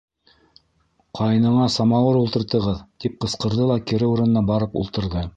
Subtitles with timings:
[1.17, 5.23] Ҡайныңа самауыр ултыртығыҙ!— тип ҡысҡырҙы ла кире урынына барып ултырҙы.